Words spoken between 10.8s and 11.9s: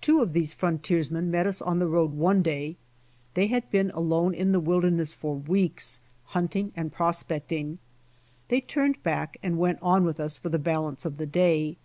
of the day.